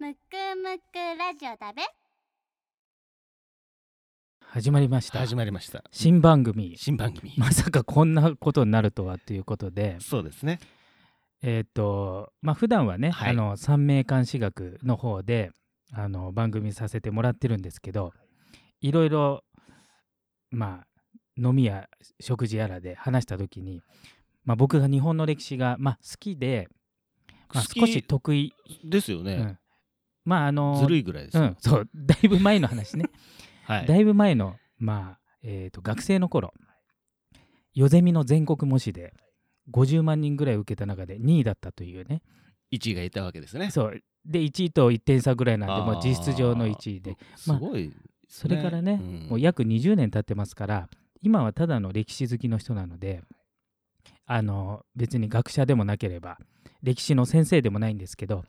[0.00, 0.18] むく
[0.62, 1.82] むくラジオだべ。
[4.38, 5.18] 始まりました。
[5.18, 5.82] 始まりました。
[5.90, 6.76] 新番組。
[6.76, 7.34] 新番組。
[7.36, 9.96] まさかこんなことになるとはということで。
[9.98, 10.60] そうですね。
[11.42, 13.30] えっ、とまあ普段はね、はい。
[13.30, 15.50] あの三名監視学の方で
[15.92, 18.12] あの番組させてもらってるんですけど
[18.80, 19.42] いろいろ
[20.52, 20.86] まあ
[21.36, 21.88] 飲みや
[22.20, 23.82] 食事やらで話した時に、
[24.44, 26.68] まあ、僕が日本の歴史が、まあ、好きで、
[27.52, 28.54] まあ、少し得意、
[28.84, 29.58] ですよね、うん
[30.28, 33.06] まああのずるいぐらいですよ、うん、そうだいぶ前の話ね。
[33.64, 33.86] はい。
[33.86, 36.52] だいぶ前の、まあえー、と学生の頃
[37.72, 39.14] ヨゼミの全国模試で
[39.72, 42.22] 50万人ぐらい受けた中で2位だったというね。
[42.72, 43.70] 1位がいたわけですね。
[43.70, 44.02] そう。
[44.26, 47.16] で1位と1点差ぐらいなんでもう実質上の1位で。
[47.34, 47.94] すごいね、
[48.28, 49.28] それからね、うん。
[49.30, 50.90] もう約20年経ってますから
[51.22, 53.22] 今はただの歴史好きの人なので
[54.26, 56.38] あの別に学者でもなければ
[56.82, 58.44] 歴史の先生でもないんですけど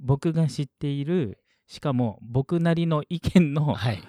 [0.00, 4.02] 僕が知っているしかも僕なりの意見のはい。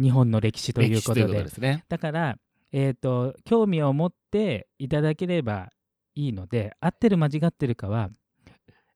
[0.00, 1.42] 日本の歴史ということで。
[1.42, 1.84] ですね。
[1.88, 2.38] だから、
[2.70, 5.70] えー、と興味を持っていただければ
[6.14, 8.10] いいので合ってる間違ってるかは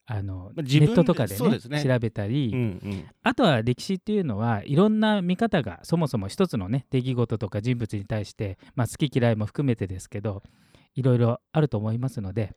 [0.04, 1.82] あのネットとかで,、ねですね。
[1.82, 3.04] 調べたり、うんうん。
[3.22, 10.42] あとは歴史っていうのはいろんな見方がそもそも一つのね出来事とか人物に対して、まあ、好き嫌いも含めてですけど
[10.94, 12.52] いろいろあると思いますので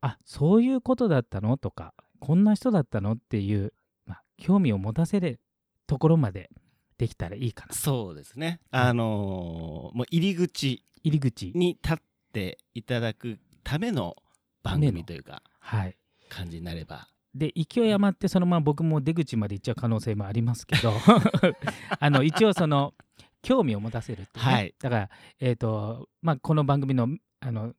[0.00, 1.56] あそういうことだったの？
[1.56, 3.12] とかこんな人だったの？
[3.12, 3.72] っていう、
[4.06, 5.40] まあ、興味を持たせる
[5.86, 6.50] ところまで
[6.98, 7.74] できたらいいかな。
[7.74, 8.60] そうですね。
[8.70, 11.52] あのーもう入り口入り口。
[11.54, 11.96] に立っ
[12.32, 14.16] ていただくための
[14.62, 15.96] 番組というかはい。
[16.28, 17.08] 感じになれば。
[17.34, 20.92] で勢い余ってそのまま僕も出口まで行っちゃう可能性もありますけど。
[22.00, 22.94] あの一応その
[23.42, 24.74] 興味を持たせるっていうね、はい。
[24.80, 27.08] だから、えーとまあ、この番組の
[27.40, 27.72] あの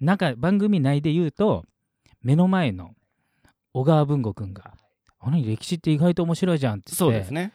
[0.00, 1.64] 中番組内で言うと
[2.22, 2.94] 目の前の
[3.74, 4.72] 小川文吾君が
[5.20, 7.52] 「あ何歴史って意外と面白いじゃん」って言ってそうですね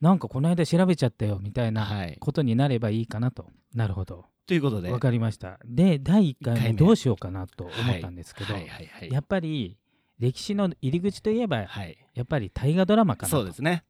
[0.00, 2.18] なんかこの間調べちゃったよみたいなはい。
[2.20, 4.90] ことになればいいかなと、なるほどということで。
[4.90, 5.58] わかりました。
[5.64, 6.68] で第1回一回目。
[6.72, 8.68] 目どうしようかなと思ったんですけど、はい。
[8.68, 8.86] はい。
[8.86, 9.10] はい。
[9.10, 9.78] やっぱり
[10.18, 11.96] 歴史の入り口といえばはい。
[12.12, 13.36] やっぱり大河ドラマかなと。
[13.38, 13.84] そうですね。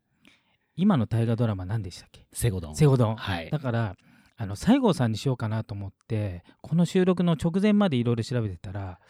[0.76, 2.28] 今の大河ドラマ何でしたっけ？
[2.32, 2.76] セゴドン。
[2.76, 3.50] セゴドン、はい。
[3.50, 3.96] だから
[4.36, 9.00] あの西郷さんにしようかなと思ってこの収録の直前までいろいろ調べてたら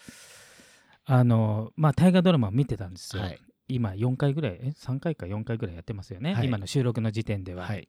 [1.07, 3.39] あのまあ大河ドラマを見てたんですよ、はい。
[3.69, 6.47] 今4回ぐらいえ3回か4回ぐらいやってますよね、はい。
[6.47, 7.89] 今の収録の時点では、はい。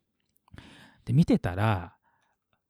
[1.06, 1.96] で見てたら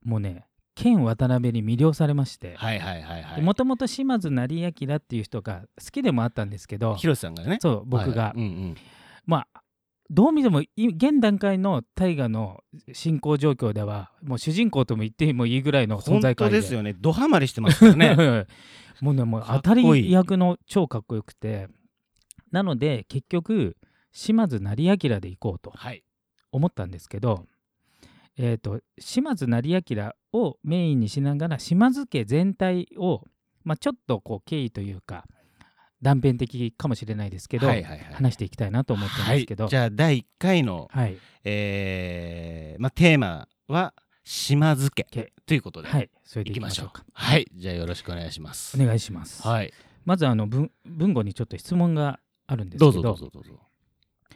[0.04, 2.56] もうね剣渡辺に魅了されまして。
[2.58, 3.42] はいはいはいはい。
[3.42, 6.96] もともと島津成明っていう人が好きでもあったんですけど。
[6.96, 7.60] 広瀬さんがね。
[7.62, 8.48] そう僕が、はいはい。
[8.48, 8.76] うんうん。
[9.26, 9.62] まあ
[10.10, 16.96] どう見てもい現段階の大河の進行状況ではもう主人公とも言ってもいいぐらいの存本在感当ですよね。
[17.00, 18.46] ドハマりしてますからね。
[19.02, 21.68] もうねもう当たり役の超かっこよくて。
[22.52, 23.76] なので結局
[24.12, 26.04] 島津成明で行こうとはい。
[26.52, 27.46] 思ったんですけど、
[28.38, 33.24] えー、と島津成明をメインにしながら島津家全体を、
[33.66, 35.26] まあ、ちょっとこう経緯というか
[36.02, 38.14] 断片的かもしれないですけど、はいはいはい。
[38.14, 41.18] 話していきたいなと思ってるんですけど、はい、じゃあ第1回の、はい。
[41.44, 43.94] えーまあ、テーマは
[44.24, 45.34] 島津家け。
[45.46, 46.90] ということで、はい、それでいきましょう。
[46.90, 47.04] か。
[47.14, 47.48] はい。
[47.54, 48.80] じゃあよろしくお願いします。
[48.82, 49.48] お願いします。
[49.48, 49.74] はい。
[50.06, 53.60] まずあの文文語にちょっと質問があるんですどうけど、ぞどうぞどうぞ。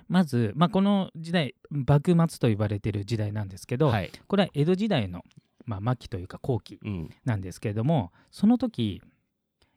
[0.08, 5.24] まず、まあ、この時代幕末と言われている時代なんですけど、はい、これは江戸時代の、
[5.66, 9.04] まあ、末期というか後期うん、なんですけれどもその時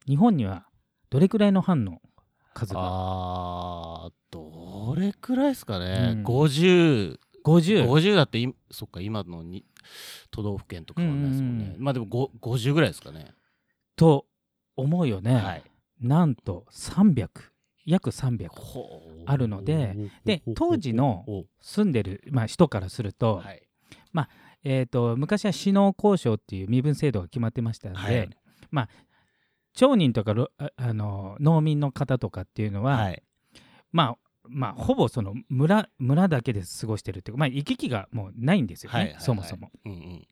[0.09, 0.67] 日本には
[1.13, 2.01] どれくらいの藩の
[2.55, 2.81] 数が？
[2.83, 6.25] あーどれくらいですかね、うん。
[6.25, 9.67] 50 50 50だっていそっか今のに
[10.31, 13.35] 都道府県と変わんないですもんね、うんうんまあでもご50ぐらいですかね、
[13.95, 14.25] と
[14.75, 15.63] 思うよね、はい。
[16.01, 17.29] なんと300
[17.85, 18.49] 約300
[19.27, 19.95] あるので
[20.25, 21.27] で当時の
[21.61, 23.63] 住んでる、まあ、人からすると,、はい。
[24.65, 28.31] えー、と昔は死農交渉っていう身分制度が決まってましたので、はい。
[28.71, 28.89] まあ
[29.75, 33.23] 町人とかろああの農民の方とかっていうのは、はい。
[33.91, 39.23] まあまあほぼその村村だけで過ごしてるっていうか、まあ、行き来がもうないんですよね、はいはいはい。
[39.23, 39.71] そもそも。
[39.85, 40.27] うんうん。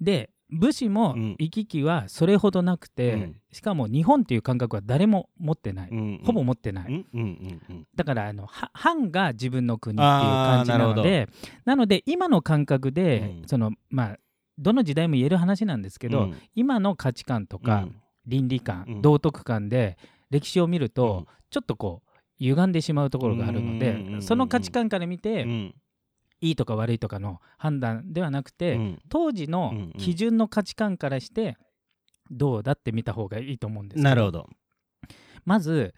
[0.00, 1.36] で武士もうん。
[1.38, 3.40] 行き来はそれほどなくて、うん。
[3.50, 6.20] しかも日本っていう感覚は誰も持ってない、うんうん。
[6.24, 7.86] ほぼ持ってない、うんうんうんうん。
[7.96, 11.28] だからあのは藩が自分の国っていう感じなので
[11.64, 13.48] なので今の感覚で、うん。
[13.48, 14.18] そのまあ
[14.58, 16.36] どの時代も言える話なんですけど、うん。
[16.54, 19.02] 今の価値観とか、うん倫理観、うん。
[19.02, 19.96] 道徳観で
[20.30, 25.74] 歴史を見ると、ちょっとこう歪んでしまうところがあるので、その価値観から見て、うん。
[26.42, 29.02] いいとか悪いとかの判断ではなくて、うん。
[29.08, 31.56] 当時の基準の価値観からして
[32.30, 34.02] どうだって見た方がいいと思うんです。
[34.02, 34.48] なるほど。
[35.44, 35.94] まず、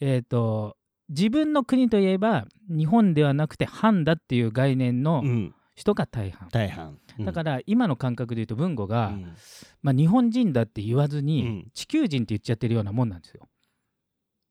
[0.00, 0.76] えー、と
[1.08, 6.98] 自分の国といえば日本ではなくて藩だっていう概念のうん人が大半、大半。
[7.20, 9.34] だからら今の感覚で言うと文吾が、うん。
[9.80, 11.70] まあ、日本人だって言わずに、うん。
[11.72, 13.48] 地球人って言っちゃってるようなもんなんですよ、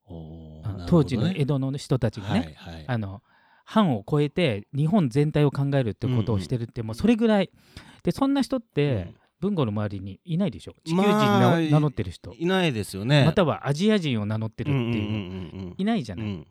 [0.09, 0.85] ね。
[0.88, 2.85] 当時の江戸の人たちがね、はいはい。
[2.88, 3.21] あの
[3.65, 7.51] 藩を超えて日本全体を考えるってことをしてるって、もうそれぐらい。
[8.03, 10.75] でそんな人って、文吾の周りにいないでしょ？
[10.85, 13.25] 地球人まあな名乗ってる人、いないですよね。
[13.25, 16.47] またはアジア人を名乗ってるっていう,、うんうんうんいないじゃない、うん。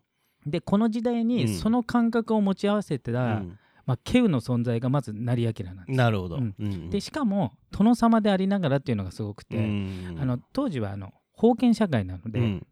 [0.46, 1.28] でこの時代うん。
[1.28, 5.96] にその感覚を持ち合わせてた、うんまあ、ケウの存在がまず成明なんです。
[5.96, 6.36] なるほど。
[6.36, 6.54] うん。
[6.58, 10.18] うんでしかも殿様でありながらっていうのがすごくて、うん。
[10.20, 12.66] あの当時はあの封建社会なので、うん。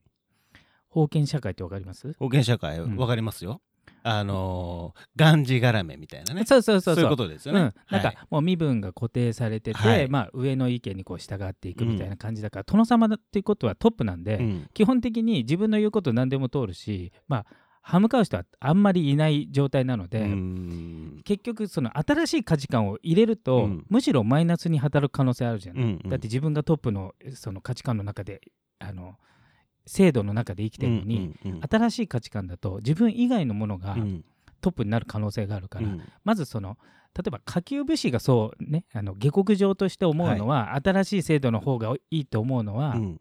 [0.93, 2.15] 封建社会ってわかります？
[2.19, 2.97] 保険社会うん。
[2.97, 3.61] わかりますよ。
[4.03, 6.45] あのーがんじがらめみたいなね。
[6.45, 7.05] そうそうそうそう。
[7.05, 7.61] いうことですよね。
[7.61, 10.09] うん、なんはいかもう身分が固定されてて、はい。
[10.09, 14.71] まあ、上の意見にこう従っていくみたいな感じだから、殿様だっていうことはトップなんで、うん。
[14.75, 17.47] 基本的に自分の言うこと何でも通るし、まあ、
[17.87, 21.21] 歯向かう人はあんまりいない状態なので、うん。
[21.25, 23.87] 結局その新しい価値観を入れると、うん。
[23.91, 26.11] むしろマイナスに働く可能性あるじゃない、うんうん。
[26.11, 28.41] だって自分がトップのその価値観の中で
[28.79, 29.17] あの
[29.85, 34.25] 制度の中で生きてるのに、うんうん新しい価値観だと自分以外のものがうん。
[34.63, 36.03] トップになる可能性があるから、うん。
[36.25, 36.79] まずその
[37.15, 43.21] 例えば下級武士がそうねあの下克上として思うのは、新しい制度の方がいいと思うのは、うん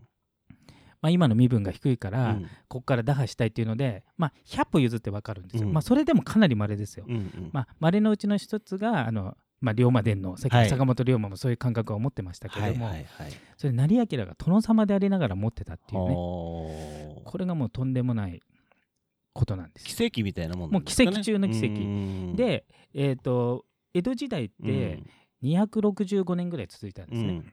[1.04, 2.44] まあ、今の身分が低いから、うん。
[2.70, 5.74] ここから打破したいっていうので、まあ、100歩譲って分かるんですよ、うん。
[5.74, 7.06] まあ、それでもかなり稀ですよ。
[7.06, 7.50] うんうん。
[7.52, 13.32] まあ、稀のうちの一つがあの、まあ、龍馬伝の坂本龍馬もそういう感覚を持ってましたけれども、はいはいはい。
[13.58, 16.16] それ成明が殿様でありながら持ってたっていうね。
[16.16, 18.40] これがもうとんでもない
[19.34, 20.10] ことなんですよ。
[20.10, 21.66] 奇跡みたいなもんもう奇跡中の奇跡。
[21.66, 25.04] 跡で、えー、と江戸時代って
[25.44, 27.44] 265年ぐらい続いたんですね。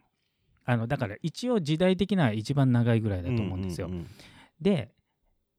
[0.71, 3.91] あのだから一応時代的には一番長いぐらいだと思うんですよ。
[4.61, 4.93] で、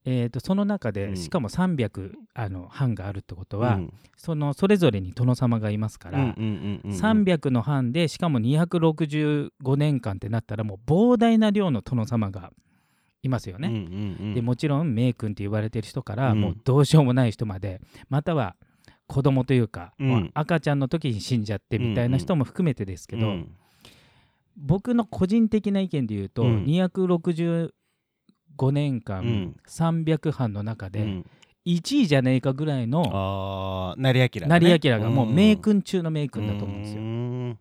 [0.05, 0.93] えー、とその中うん。
[0.93, 3.81] でしかも300あの藩があるってことは、
[4.15, 12.53] そのそれぞれに殿様がいますから、300の藩でしかも265年間ってなったらもう膨大な量の殿様が
[13.21, 14.33] いますよね。
[14.33, 16.41] でもちろん名君って言われてる人から、うん。
[16.41, 18.55] もうどうしようもない人までまたは
[19.07, 19.93] 子供というか、
[20.33, 23.43] 赤ちゃんの時に死んじゃってみたいな人も含めてですけど、
[24.57, 26.65] 僕の個人的な意見で言うと、うん。
[26.65, 27.71] 265
[28.71, 29.55] 年間、うん。
[29.67, 31.23] 300藩の中で
[31.65, 37.01] 1位じゃねえかぐらいの成明が成ね明がもう名君中の名君だと思うんですよ。
[37.01, 37.57] よ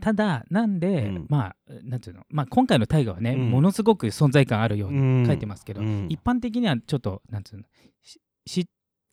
[0.00, 1.26] ただなんで、うん。
[1.28, 3.50] まあなんていうの、まあ、今回の大河はね、うん。
[3.50, 6.06] ものすごく存在感あるように書いてますけど、うん。
[6.08, 7.64] 一般的にはちょっとなんていうの
[8.02, 8.68] し知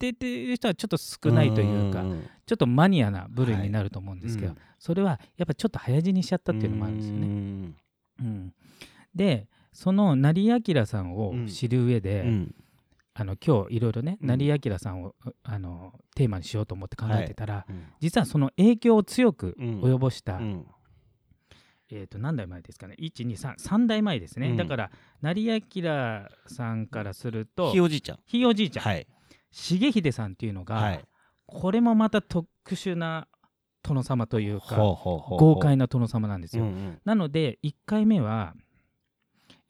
[0.06, 4.56] っててる人はちょっと少ないというか、んちょっとマニアな部類になると思うんですけど、はい。
[4.56, 7.26] うんそれはやっぱちょっと早死にしちゃったっていうのもあるんですよね。
[7.26, 7.72] ね
[8.20, 8.54] うん
[9.12, 12.54] でその成明さんを知る上で、うん。
[13.14, 14.28] あの今日いろいろね、うん。
[14.28, 17.86] 成明さんをあのテーマにしようと思って考えてたら、うん。
[17.98, 19.80] 実はその影響を強くうん。
[19.80, 20.66] 及ぼした、うん。
[21.90, 22.94] えー、と何代前ですかね。
[23.00, 24.56] 123代前ですね、うん。
[24.56, 24.90] だから
[25.20, 25.60] 成明
[26.46, 28.18] さんからするとひいおじいちゃん。
[28.26, 29.06] ひいおじいちゃん、はい
[29.50, 31.04] 重秀さんっていうのが、はい。
[31.46, 33.26] これもまた特殊な
[33.82, 36.64] 殿様というか豪快な殿様なんですよ。
[36.64, 37.00] うんうん。
[37.04, 38.54] なので1回目は、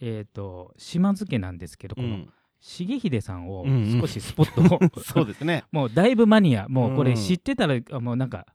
[0.00, 2.32] えー、と島津家なんですけど、このうん。
[2.60, 4.00] 重秀さんをうんうん。
[4.00, 5.64] 少しスポットを、 そうですね。
[5.70, 6.68] もうだいぶマニア。
[6.68, 7.16] もうこれうん。
[7.16, 8.46] 知ってたら、あもうなんか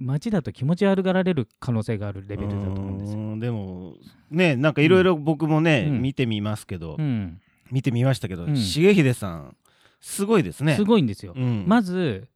[0.00, 3.20] 街だと気持ち悪がられる可能性があるレベルだと思うんですよ。
[3.20, 3.94] うんでも
[4.30, 6.02] ねなんかいろいろ僕もね、うん。
[6.02, 7.40] 見てみますけど、うん、
[7.70, 8.54] 見てみましたけど、うん。
[8.56, 9.56] 重秀さん
[10.04, 10.76] すごいですね。
[10.76, 11.32] すごいんですよ。
[11.34, 11.64] うん。
[11.66, 12.28] まず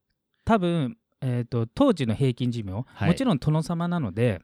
[0.46, 3.08] 多分、えー、と当時の平均寿命、はい。
[3.08, 4.40] もちろん殿様なので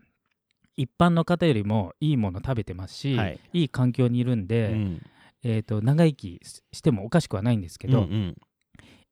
[0.77, 3.41] 一般の方よりもいいもの食べてますし、はい。
[3.55, 5.03] い、い環境にいるんで、うん。
[5.43, 6.41] えー、と長生き
[6.73, 8.37] してもおかしくはないんですけど、うんうん。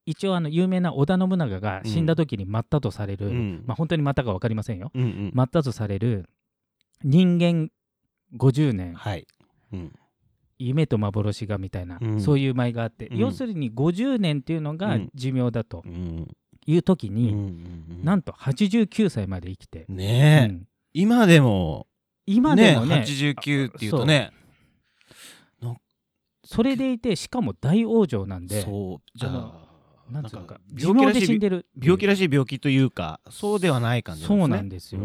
[0.04, 3.64] 一応あの有名な織田信長が死んだ時に待ったとされる、うん。
[3.66, 4.90] まあ、本当に待ったか分かりませんよ。
[4.94, 5.30] うんうん。
[5.32, 6.28] 待ったとされる
[7.02, 7.70] 人間
[8.36, 8.92] 50年。
[8.92, 9.26] はい。
[9.72, 9.92] うん
[10.66, 12.20] 夢と幻がみたいな、うん。
[12.20, 13.18] そういう舞があって、うん。
[13.18, 15.10] 要するに50年っていうのがうん。
[15.14, 16.28] 寿命だとうん。
[16.66, 20.60] いう時に、うんうんなんと89歳まで生きて、ね
[20.92, 21.86] 今でも。
[22.26, 24.32] 今でもねね89っていうとね。
[26.44, 29.52] それでいてしかも大往生なんでそうじゃあ
[30.10, 31.66] なんつうのか寿病気ら命でしい死んでる。
[31.80, 35.00] 病気らしい病気というかそうではない感じそうなんでですよ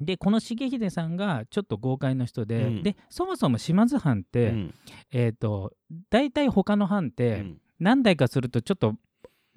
[0.00, 2.82] でこの重秀さんがちょっと豪快な人で、うん。
[2.82, 4.74] でそもそも島津藩って、うん。
[5.12, 5.72] えっ、と
[6.10, 7.58] 大体他の藩っうてん。
[7.78, 8.94] 何代かするとちょっと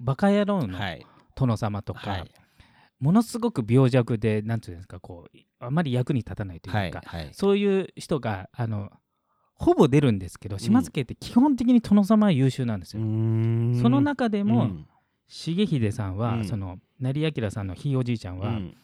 [0.00, 1.06] バカ野郎のはい。
[1.34, 2.30] 殿様とか、はい。
[3.00, 6.92] ものすごく病弱でなんていうんですかこうあまり役に立たないというか、はい
[7.24, 7.30] はい。
[7.32, 8.90] そういう人があの
[9.54, 13.02] ほぼ出るんですけど島津家って基本的に殿様は優秀なんですよ。
[13.02, 13.06] そ
[13.88, 14.70] の中でも、
[15.28, 16.44] 重秀さんは、うん。
[16.44, 18.76] その成明さんのひいおじいちゃんは、うん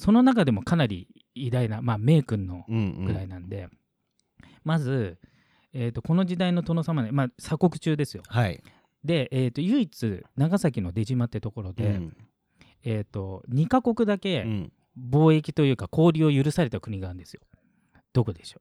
[0.00, 3.68] その中でもかなり偉大な、まあ、名君のうんぐらいなんで、
[4.64, 5.18] まず、
[5.74, 8.22] えー、とこの時代の殿様ね、まあ、鎖国中ですよ。
[8.26, 8.62] はい。
[9.04, 12.16] で、えー、と唯一長崎の出島ってところで、うん。
[12.82, 14.72] えー、と2カ国だうけん。
[14.98, 17.42] 貿易というか交流を許された国があるんですよ。
[18.14, 18.60] どこでしょ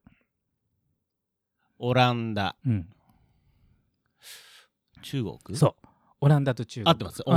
[1.79, 2.57] オランダ。
[2.65, 2.89] う、うん、
[5.03, 5.57] 中国？
[5.57, 5.88] そう
[6.21, 6.91] オランダと中国。
[6.91, 7.23] 合ってます？
[7.25, 7.33] オ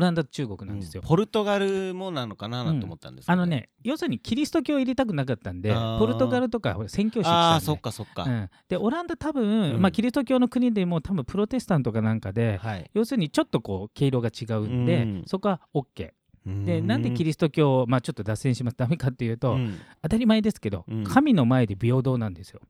[0.00, 1.02] ランダと中国なんですよ。
[1.02, 1.08] うん。
[1.08, 8.24] ポルトガルもなのかななんて思ったんですけどあのね要するにキリスト教を入れたくなかったんでポルトガルとか宣教師ああそっかそっか。
[8.24, 9.80] うん、でオランダ多分、うん。
[9.80, 12.90] まあ、キリスト教の国でも多分プロテスタントかなんかではい。
[12.94, 15.22] 要するにちょっとこう毛色が違うんで、うん。
[15.26, 16.10] そこは OK
[16.44, 19.56] でなんでキリリスト教、まあ、ちょっと脱線しますダメかっていうと、
[20.02, 21.04] 当たり前ですけど、うん。
[21.04, 22.60] 神の前で平等なんですよ。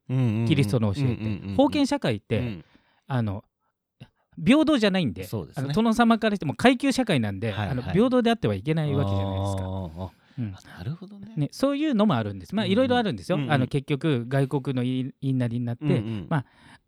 [0.46, 2.62] キリストの教えって、封建社会って、
[3.06, 3.44] あの
[4.44, 5.28] 平等じゃないんでね。
[5.54, 7.68] あの殿様からしても階級社会なんで、はいはい。
[7.70, 9.62] あの平等であってはいけないわけじゃないですか。
[9.62, 10.52] かうん。
[10.52, 11.34] なるほどね。
[11.36, 12.54] ね、そういうのもあるんです。
[12.54, 13.36] まあうんいろいろあるんですよ。
[13.36, 13.52] うんうん。
[13.52, 16.26] あの結局外国の言い言いなりになって、うんうん。
[16.30, 16.46] まあ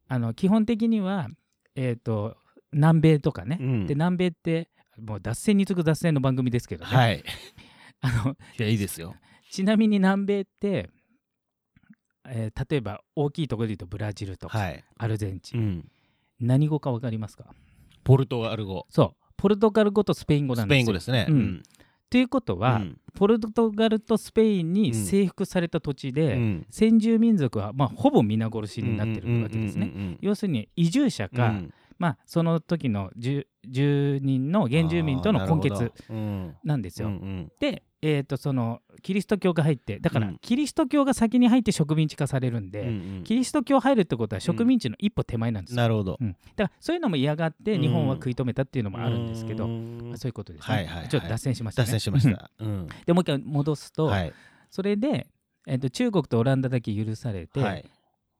[0.08, 1.28] あの基本的には、
[1.74, 2.36] えー、と
[2.72, 3.86] 南米とかね、うん。
[3.86, 7.22] で南米ってもう脱線に次ぐ脱線の番組ですけどね、はい。
[8.00, 9.14] あのいやいいですよ。
[9.50, 10.90] ちなみに南米って、
[12.26, 14.82] えー例えば大きいところで言うとブラジルとか、はい。
[14.96, 15.88] アルゼンチン、うん
[16.40, 17.46] 何語か分かりますか？
[18.04, 18.86] ポルトガル語。
[18.90, 19.24] そう。
[19.36, 20.76] ポルトガル語とスペイン語なんですよ。
[20.76, 21.26] ペイン語ですね。
[21.28, 21.62] うん。
[22.10, 22.98] ということは、うん。
[23.14, 26.66] ポルトガルとスペインに征服された土地で、うん。
[26.70, 30.18] 先住民族は、まあ、ほぼ皆殺しになってるわけですね。
[30.20, 31.74] 要するに移住者か、うん。
[31.98, 35.92] まあ、その時の住住人の原住民との混血
[36.64, 37.10] なんですよ。
[37.60, 40.38] で、えー、とそのキリスト教が入ってだから、うん。
[40.42, 45.78] キリスト教が先に入って植民地化されるんで、うんうんキリスト教入るってことは植民地の一歩手前なんですよ。
[45.78, 46.18] なるほど。
[46.20, 46.36] うん。
[46.54, 47.80] だからそういうのも嫌がってうん。
[47.80, 50.12] 日本は食い止めたっていうのもあるんですけど、うん。
[50.16, 51.08] そういうことですね、はいはいはい。
[51.08, 51.86] ちょっと脱線しましたね。
[51.86, 52.50] 脱線しました。
[52.60, 52.88] うん。
[53.06, 54.32] でもう一回戻すと、はい。
[54.70, 55.26] それで、
[55.66, 57.84] えー、と中国とオランダだけ許されて、はい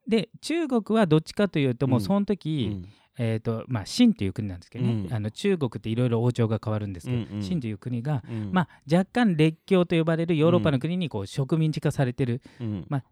[0.07, 2.89] で中国はどっちかというともううんその時、うん。
[3.17, 5.15] えーとまあ、清という国なんですけどね、うん。
[5.15, 7.43] あの中国っていろいろ王朝が変わるんですけど、うんうん。
[7.43, 8.51] 清という国が、うん。
[8.53, 12.87] まあ、若干列強と呼ばれるヨーロッパの国にこう植民地化されてるうん。
[12.89, 13.05] ま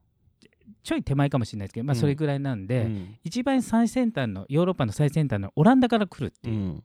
[0.83, 2.01] ちょい手前かもしれないですけど、まあ、うん。
[2.01, 3.17] それぐらいなんで、うん。
[3.23, 6.57] 一番最先端のヨーロッパの最先端のオランダから来るっていう。
[6.57, 6.85] うん。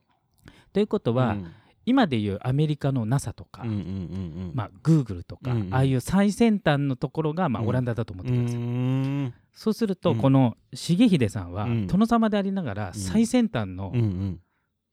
[0.72, 1.52] ということは、うん
[1.88, 4.52] 今でいうアメリカの NASA とか、うんうんうんうん。
[4.52, 5.74] まあ、Google とか、うんうん。
[5.74, 7.68] ああいう最先端のところが、まあ、うん。
[7.68, 8.60] オランダだと思ってうください。
[8.60, 9.34] ん。
[9.54, 10.18] そうすると、うん。
[10.18, 11.86] この重秀さんは、うん。
[11.86, 14.40] 殿様でありながら最先端のうんうん。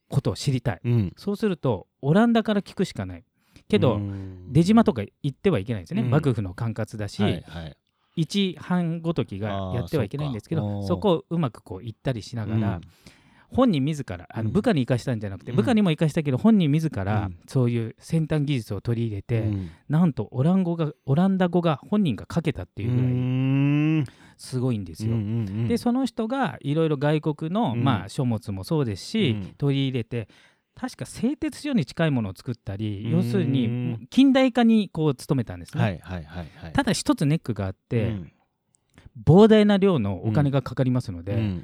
[0.08, 0.82] ことを知りたい。
[0.86, 1.14] うん。
[1.18, 3.26] そうするとオランダから聞くしかない。
[3.68, 4.54] けど、うん。
[4.54, 6.12] 出島とか行ってはいけないんですよね、うん。
[6.12, 7.78] 幕府の管轄だし、はいはい。
[8.16, 12.82] 一藩ごときがやってはいけないんですけどそこをうまくこう行ったりしながら、うん
[13.50, 14.46] 本人自らあうん。
[14.48, 15.58] の部下に生かしたんじゃなくて、うん。
[15.58, 17.40] 部下にも生かしたけど本人自らうん。
[17.48, 19.70] そういう先端技術を取り入れて、うん。
[19.90, 24.06] なんとオラン語がオランダ語が本人が書けたっていうぐらいん。
[24.38, 25.14] すごいんですよ。
[25.14, 25.68] うんうんうん。
[25.68, 27.84] でその人がいろいろ外国の、うん。
[27.84, 29.54] まあ、書物もそうですし、うん。
[29.58, 30.28] 取り入れて
[30.76, 33.12] 確か製鉄所に近いものを作ったり、うん。
[33.12, 35.82] 要するに近代化にこう努めたんですね。
[35.84, 36.74] はいはいはいはい。
[36.74, 38.32] ただ一つネックがあって、うん。
[39.26, 41.64] 膨大な量のお金がかかりますので、うん。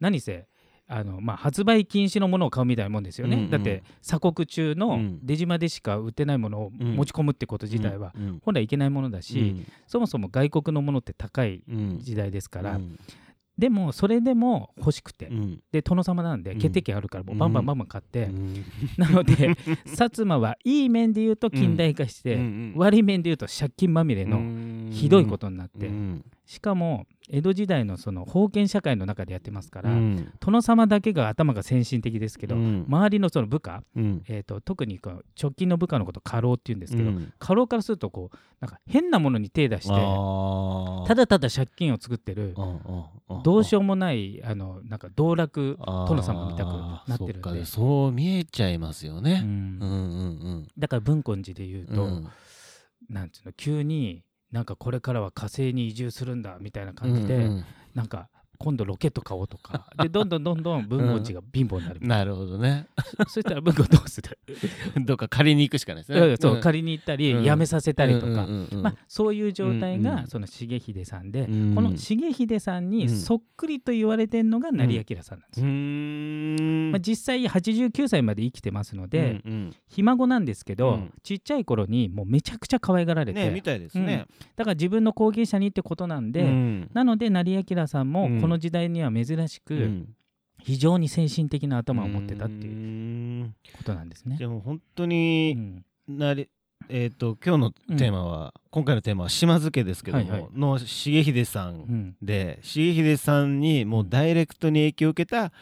[0.00, 0.48] 何せ
[0.92, 3.50] あの、まあ、発売禁止のものを買うみたいなもんですよね、うんうん。
[3.50, 5.20] だって鎖国中うのん。
[5.22, 6.96] 出島でしか売ってないものをうん。
[6.96, 8.40] 持ち込むってこと自体は、うん。
[8.44, 11.98] 本来いけないものだし、そもそも外国のものって高いうん。
[12.00, 12.98] 時代ですから、うん。
[13.56, 15.62] でもそれでも欲しくて、うん。
[15.70, 16.58] で殿様なんでうん。
[16.58, 18.64] 決定権あるからもうバンバンバンバン買って、うん。
[18.98, 19.34] なので
[19.86, 26.24] 薩摩はいい面で言うと近代化して、うん悪い面で言うと借金まみれのひどいことになって、うん。
[26.46, 30.32] しかも、江戸時代のその封建社会の中でやってますから、うん。
[30.40, 32.84] 殿様だけが頭が先進的ですけど、うん。
[32.88, 34.22] 周りのその部下、うん。
[34.28, 37.32] えー、と特にこう直近の部下のこと過労っていうんですけど、うん。
[37.38, 39.94] 過労からするとこうなんか変なものに手出して
[41.08, 42.54] ただただ借金を作ってる
[43.44, 46.68] どうしようもないあのなんか道楽、殿様みたく
[47.08, 47.64] なってるんで。
[47.64, 49.40] そう見えちゃいますようね。
[49.40, 49.94] んうんう
[50.62, 50.68] ん。
[50.76, 52.22] だから文根寺で言うと、
[53.08, 58.28] なんつうの急になんかこれからは火星に移住するんだみたいな感じで、うんうんなんか
[58.60, 59.86] 今度ロケット買おうとか。
[59.96, 62.24] でどんどんどんどん文根寺が貧乏になる、な。
[62.26, 62.88] るほどね。
[63.26, 64.38] そ したら文根どうする、
[65.02, 66.20] どっか借りに行くしかないですね。
[66.20, 66.60] うんそうん。
[66.60, 67.44] 借りに行ったり、うん。
[67.44, 71.74] 辞めさせたりとか、うんうんうんうんまあ、そういう状態うんうんがその重秀さんで、うん。
[71.74, 76.90] この重秀さんにそっくりと言われてるのが成明さんなんですうよ。
[76.92, 79.76] まあ、実際89歳まで生きてますので、うんうん。
[79.88, 81.12] ひ孫なんですけど、うん。
[81.22, 84.26] ちっちゃい頃にもうめちゃくちゃ可愛がられて、ねみたいですね。
[84.56, 86.90] だから自分の後継者にってことなんで、うん。
[86.92, 88.40] なので成明さんもうん。
[88.40, 90.14] この時代には珍しく、うん。
[90.62, 94.36] 非常に先進的な頭を持ってたっていううことなんですね。
[94.36, 94.44] じ。
[94.44, 95.84] ゃあもう本当うにん。
[96.06, 96.48] なり
[96.88, 100.40] えっと今日のテーマは今回のテーマは島津家ですけどはいはい。
[100.40, 101.76] もの重秀さうん。
[101.76, 105.52] んで重秀さんにもうダイレクトに影響を受けた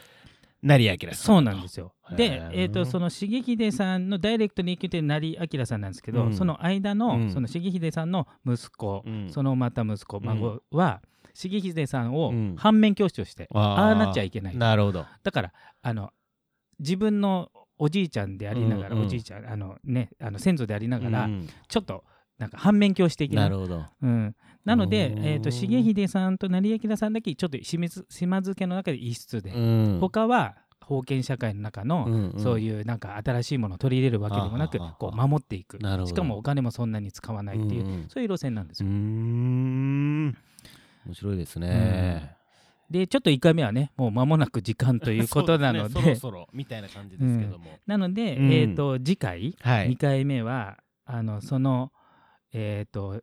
[0.62, 1.14] 成明さん。
[1.14, 1.92] そうなんですよ。
[2.12, 6.34] へでー、えー、とその重秀さんのダイレクトに影響って成明さんなんですけど、うん。
[6.34, 7.30] その間の、うん。
[7.30, 9.28] その重秀さんの息子、うん。
[9.30, 11.00] そのまた息子孫は、
[11.38, 12.56] 重秀さんをうん。
[12.56, 13.60] 反面教師として、あー。
[13.60, 14.56] ああなっちゃいけない。
[14.56, 15.06] なるほど。
[15.22, 15.52] だから
[15.82, 16.10] あの
[16.80, 19.06] 自分のおじいちゃんでありながら、うんうん。
[19.06, 22.04] おじいちゃんあのねあの先祖でありながら、うんちょっと
[22.38, 23.84] なんか反面教師的ななるほど。
[24.00, 25.24] うん、なので、うん。
[25.24, 27.88] えー、と重秀さんと成明さんだけちょっと島
[28.42, 29.98] 津家の中で異質で、うん。
[30.00, 30.54] 他は
[30.86, 32.40] 封建社会の中の、うんうん。
[32.40, 35.78] そういうなんか新しいものを取り入れるわけでもなくこう守っていく。
[36.06, 38.08] しかもお金もそんなに使わないっていう、うんうん。
[38.08, 40.34] そういう路線なんですうーよ。
[41.08, 42.36] ん面白いですね。
[42.90, 45.94] でちょっと1回目はねもう間もなく時間ということなので。
[45.94, 46.02] ね。
[46.02, 47.66] そろそろみたいな感じですけども。
[47.86, 48.52] なので、うん。
[48.52, 49.90] えー、と次回はい。
[49.90, 51.92] 2回目はあのその
[52.52, 53.22] えっ、と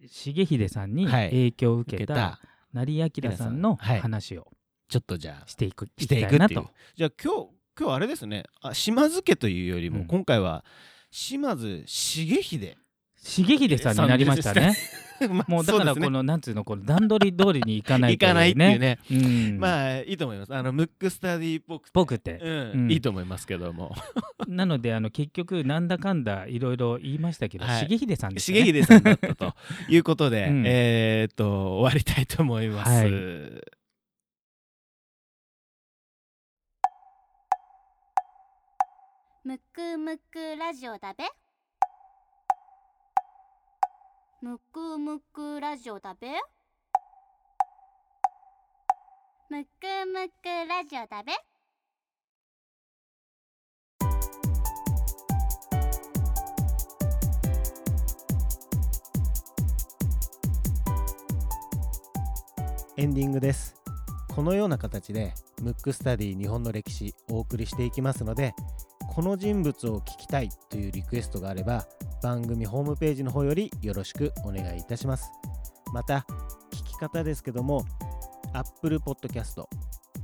[0.00, 1.30] 重秀さんにはい。
[1.30, 2.40] 影響を受受けけたた
[2.72, 4.00] 成明さんのはい。
[4.00, 4.46] 話を
[4.88, 6.68] ちょっとじゃあしていく、していきくなと。
[6.94, 8.44] じゃあ今日今日あれですね。
[8.60, 10.06] あ島津家というよりも、うん。
[10.06, 10.64] 今回は
[11.10, 12.76] 島津重秀
[13.22, 14.76] 重秀さんになりましたね。
[15.28, 18.98] まあもうだからこの、なんつうのこの段取り通りにいかないといかないっていうね。
[19.10, 20.54] うん、まあいいと思います。
[20.54, 22.70] あのムックスタディっぽくて僕って、うん。
[22.72, 22.92] うん。
[22.92, 23.94] いいと思いますけども。
[24.48, 27.86] なのであの結局なんだかんだいろいろ言いましたけど、はい。
[27.88, 28.60] 重秀さんですね。
[28.60, 29.54] 重秀さんだったと
[29.90, 30.64] いうことで、 うん。
[30.66, 33.10] えーっと終わりたいと思います、はい。
[39.42, 41.24] むくむくラジオだべ
[44.42, 46.28] むくむくラジオだべ？
[49.50, 49.68] むく
[50.06, 51.32] むくラジオだべ？
[62.96, 63.76] エンディングです。
[64.34, 68.54] このような形でムックスタディ日本の歴史お送りしていきますので
[69.14, 71.84] この人物を聞きたいというリクエストがあれば
[72.22, 75.30] 番組ホームページの方よりよろしくお願いいたします。
[75.92, 76.26] また
[76.70, 77.84] 聞き方ですけども
[78.52, 79.64] Apple Podcast、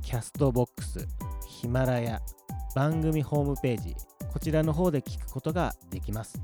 [0.01, 1.07] Castbox、
[1.47, 2.21] ヒマラヤ、
[2.75, 3.95] 番組ホームページ
[4.31, 6.39] こちらの方で聞くことができます。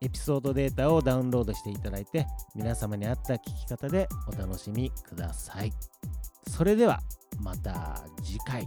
[0.00, 5.72] エピソードデータをダウンロードしていただいて皆様に合った聞き方でお楽しみください。
[6.48, 7.00] それでは
[7.38, 8.66] また次回。